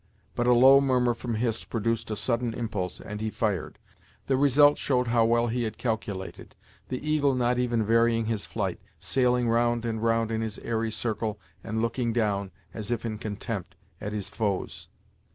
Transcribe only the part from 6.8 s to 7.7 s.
the eagle not